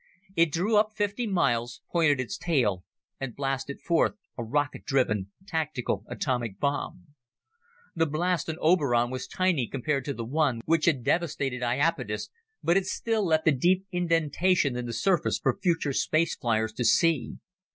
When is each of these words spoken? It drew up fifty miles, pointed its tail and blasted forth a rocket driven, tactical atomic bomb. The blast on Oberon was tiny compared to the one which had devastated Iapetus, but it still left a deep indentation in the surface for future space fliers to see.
It 0.35 0.51
drew 0.51 0.77
up 0.77 0.93
fifty 0.95 1.27
miles, 1.27 1.81
pointed 1.91 2.19
its 2.19 2.35
tail 2.35 2.83
and 3.19 3.35
blasted 3.35 3.79
forth 3.79 4.13
a 4.35 4.43
rocket 4.43 4.83
driven, 4.83 5.31
tactical 5.45 6.05
atomic 6.07 6.59
bomb. 6.59 7.09
The 7.95 8.07
blast 8.07 8.49
on 8.49 8.57
Oberon 8.61 9.11
was 9.11 9.27
tiny 9.27 9.67
compared 9.67 10.03
to 10.05 10.13
the 10.15 10.25
one 10.25 10.61
which 10.65 10.85
had 10.85 11.03
devastated 11.03 11.61
Iapetus, 11.61 12.31
but 12.63 12.77
it 12.77 12.87
still 12.87 13.23
left 13.23 13.47
a 13.47 13.51
deep 13.51 13.85
indentation 13.91 14.75
in 14.75 14.87
the 14.87 14.91
surface 14.93 15.37
for 15.37 15.59
future 15.61 15.93
space 15.93 16.35
fliers 16.35 16.73
to 16.77 16.83
see. 16.83 17.35